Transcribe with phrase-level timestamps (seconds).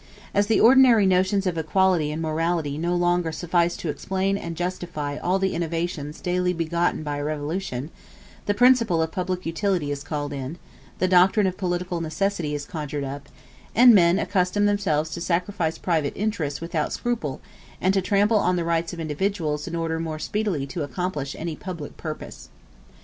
[0.33, 5.17] As the ordinary notions of equity and morality no longer suffice to explain and justify
[5.17, 7.91] all the innovations daily begotten by a revolution,
[8.47, 10.57] the principle of public utility is called in,
[10.97, 13.29] the doctrine of political necessity is conjured up,
[13.75, 17.39] and men accustom themselves to sacrifice private interests without scruple,
[17.79, 21.55] and to trample on the rights of individuals in order more speedily to accomplish any
[21.55, 22.49] public purpose.